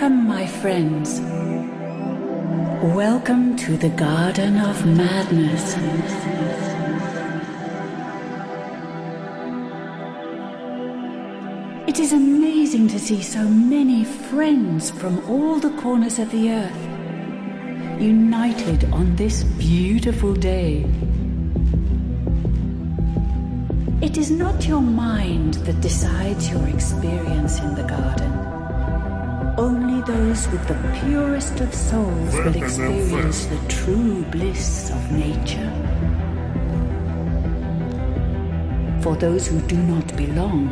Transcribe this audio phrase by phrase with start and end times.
[0.00, 1.20] Welcome, my friends.
[2.96, 5.76] Welcome to the Garden of Madness.
[11.86, 16.82] It is amazing to see so many friends from all the corners of the earth
[18.00, 20.86] united on this beautiful day.
[24.00, 28.29] It is not your mind that decides your experience in the garden.
[30.00, 35.70] Only those with the purest of souls will experience the true bliss of nature.
[39.02, 40.68] For those who do not belong,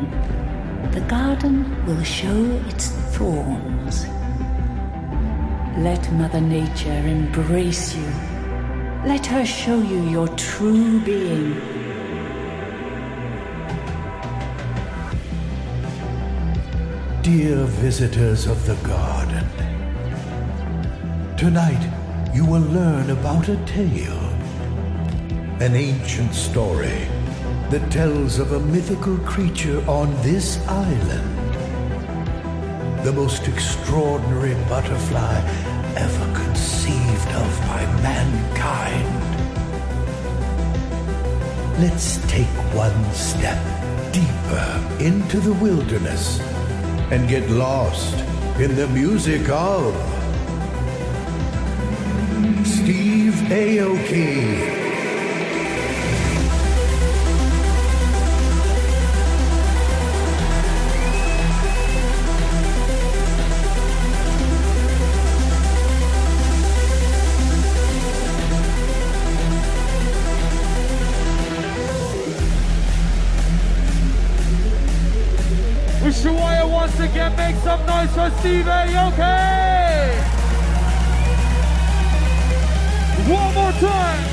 [0.93, 4.07] the garden will show its thorns.
[5.77, 8.11] Let Mother Nature embrace you.
[9.05, 11.61] Let her show you your true being.
[17.23, 19.18] Dear visitors of the garden,
[21.39, 24.25] tonight you will learn about a tale,
[25.61, 27.07] an ancient story
[27.71, 31.55] that tells of a mythical creature on this island,
[33.05, 35.39] the most extraordinary butterfly
[35.95, 39.07] ever conceived of by mankind.
[41.81, 43.63] Let's take one step
[44.13, 46.41] deeper into the wilderness
[47.13, 48.19] and get lost
[48.59, 50.18] in the music of
[52.69, 54.29] Steve Aoki.
[76.05, 79.58] Ushuaia once again make some noise for Steve Aoki!
[83.29, 84.25] One more time!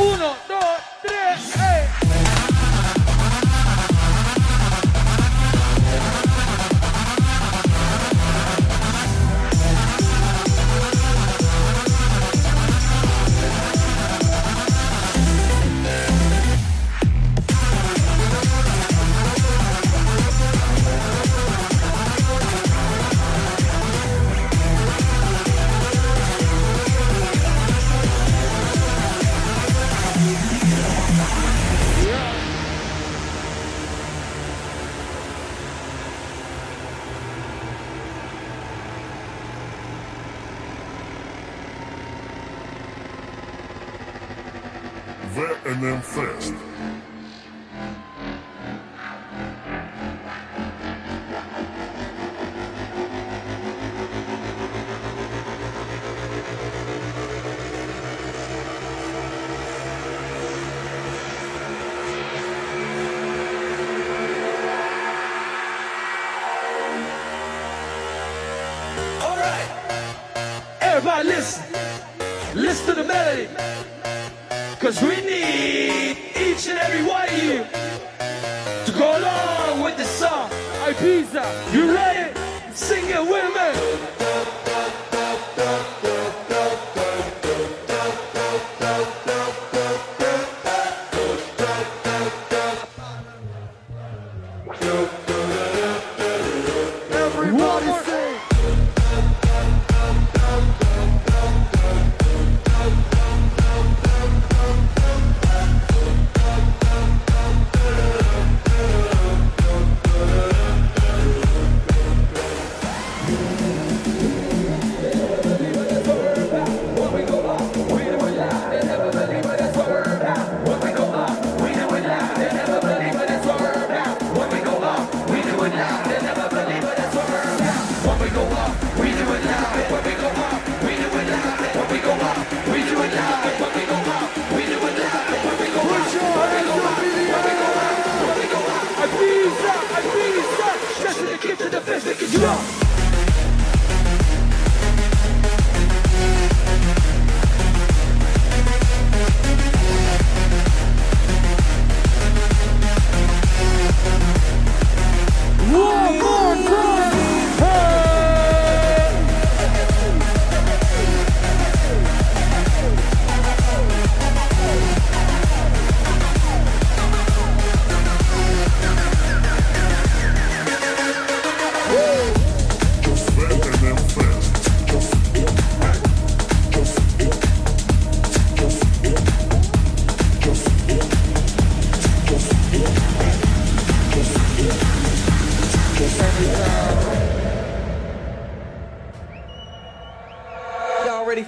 [0.00, 0.36] Uno,
[69.20, 69.68] All right.
[70.80, 71.64] Everybody listen.
[72.54, 74.03] Listen to the melody.
[74.84, 77.64] Cause we need each and every one of you
[78.84, 80.50] to go along with the song.
[80.84, 81.72] Ibiza!
[81.72, 82.38] You ready?
[82.74, 84.53] Sing it with me.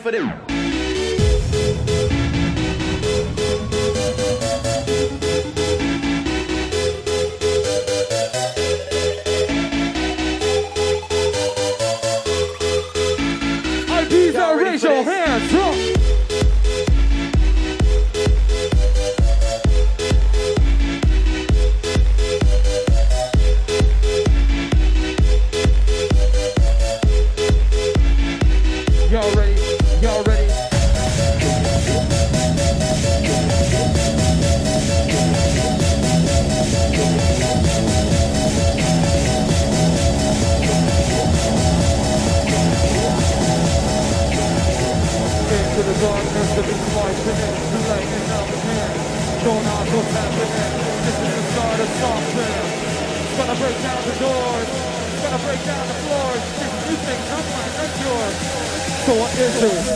[0.06, 0.46] for them.
[14.56, 15.86] Raise your hands
[59.58, 59.95] Please.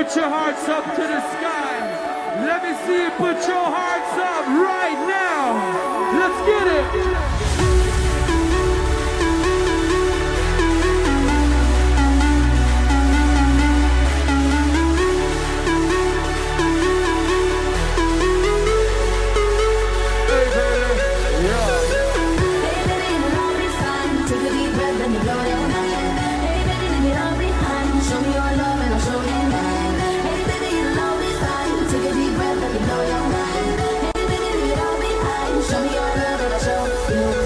[0.00, 2.44] Put your hearts up to the sky.
[2.46, 5.60] Let me see you put your hearts up right now.
[6.18, 6.66] Let's get
[7.36, 7.39] it.
[37.10, 37.39] Yeah.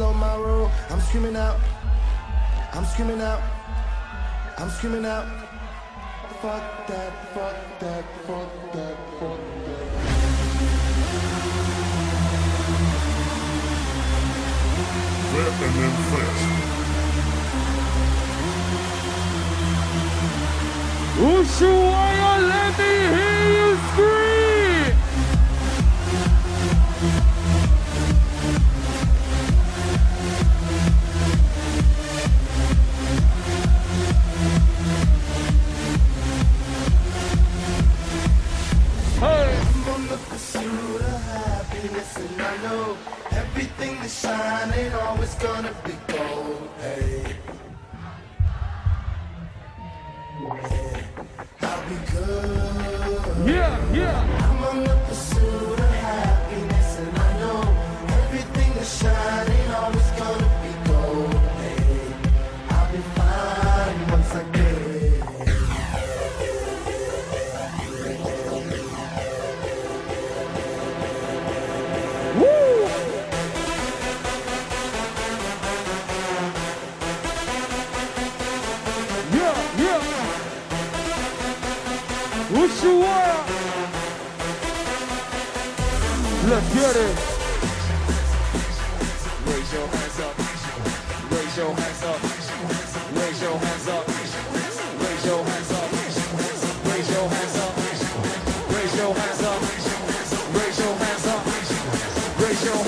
[0.00, 0.70] slow my roll.
[0.88, 1.58] I'm screaming out.
[2.72, 3.42] I'm screaming out.
[4.56, 5.26] I'm screaming out.
[6.40, 9.86] Fuck that, fuck that, fuck that, fuck that.
[15.34, 16.44] Rap and then fast.
[21.28, 24.49] Ushuaia, let me hear you scream!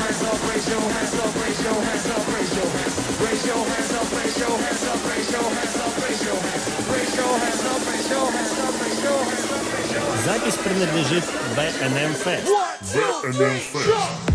[0.02, 0.42] hands up,
[10.24, 11.24] Запись принадлежит
[11.56, 12.46] BNM Fest.
[12.46, 12.80] What?
[12.94, 14.31] BNM Fest.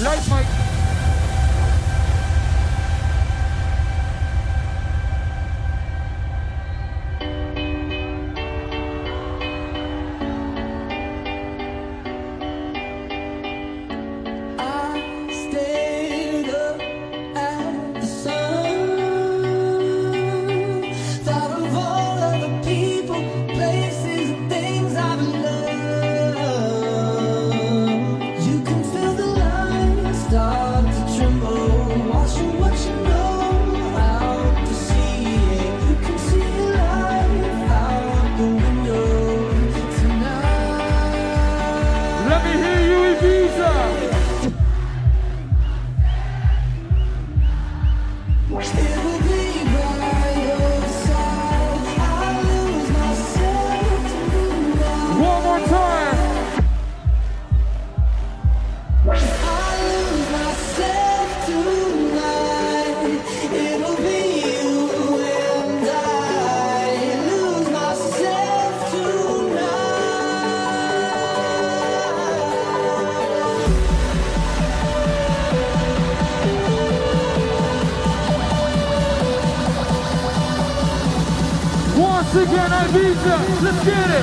[0.00, 0.29] Life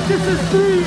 [0.10, 0.87] Let's get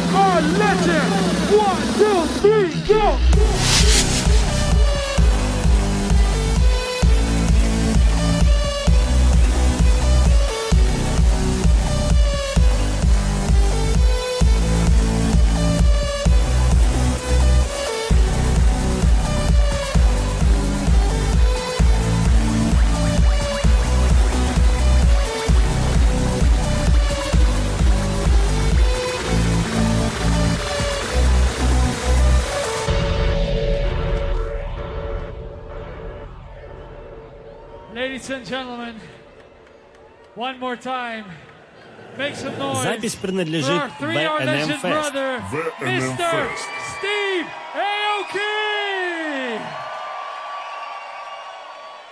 [40.35, 41.25] One more time.
[42.17, 42.83] Make some noise.
[42.83, 45.13] Запись принадлежит VNM Fest.
[45.13, 46.69] VNM Fest.
[46.97, 48.45] Steve Aoki!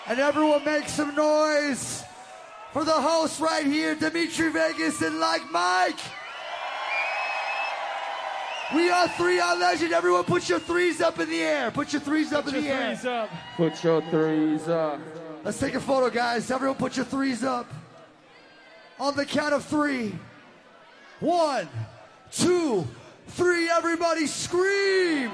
[0.07, 2.03] And everyone make some noise
[2.73, 5.99] for the host right here, Dimitri Vegas and Like Mike.
[8.73, 9.93] We are three on legend.
[9.93, 11.71] Everyone put your threes up in the air.
[11.71, 12.99] Put your threes up put in the air.
[13.05, 13.29] Up.
[13.55, 14.99] Put your threes up.
[15.44, 16.50] Let's take a photo, guys.
[16.50, 17.66] Everyone put your threes up
[18.98, 20.14] on the count of three.
[21.20, 21.68] One,
[22.32, 22.86] two,
[23.28, 23.70] three.
[23.70, 25.30] Everybody scream.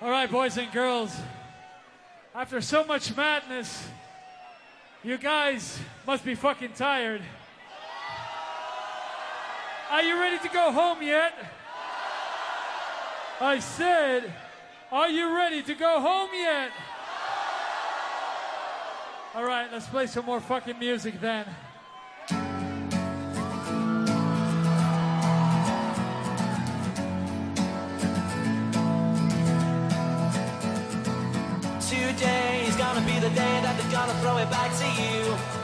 [0.00, 1.14] All right, boys and girls.
[2.34, 3.86] After so much madness,
[5.02, 7.22] you guys must be fucking tired.
[9.94, 11.32] Are you ready to go home yet?
[13.40, 14.24] I said,
[14.90, 16.72] are you ready to go home yet?
[19.36, 21.46] All right, let's play some more fucking music then.
[31.88, 35.63] Today is gonna be the day that they're gonna throw it back to you.